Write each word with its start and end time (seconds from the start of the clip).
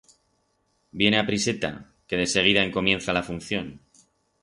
Viene 1.01 1.19
apriseta, 1.19 1.71
que 2.07 2.15
deseguida 2.23 2.63
encomienza 2.63 3.13
la 3.13 3.21
función. 3.29 3.81